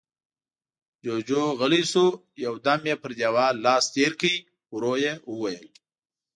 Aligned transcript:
جُوجُو 1.03 1.43
غلی 1.59 1.83
شو، 1.91 2.05
يو 2.43 2.53
دم 2.65 2.81
يې 2.89 2.95
پر 3.01 3.11
دېوال 3.19 3.55
لاس 3.65 3.83
تېر 3.95 4.11
کړ، 4.21 4.33
ورو 4.73 4.93
يې 5.03 5.13
وويل: 5.31 5.67